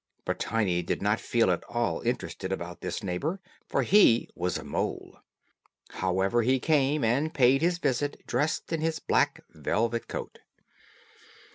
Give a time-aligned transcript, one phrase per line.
[0.25, 4.63] But Tiny did not feel at all interested about this neighbor, for he was a
[4.63, 5.19] mole.
[5.91, 10.39] However, he came and paid his visit dressed in his black velvet coat.